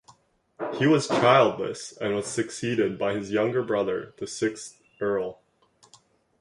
[0.79, 5.43] He was childless and was succeeded by his younger brother, the sixth Earl.